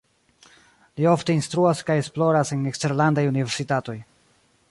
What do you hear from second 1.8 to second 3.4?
kaj esploras en eksterlandaj